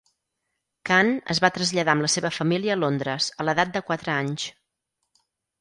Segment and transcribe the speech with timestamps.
[0.89, 4.51] Khan es va traslladar amb la seva família a Londres, a l'edat de quatre anys.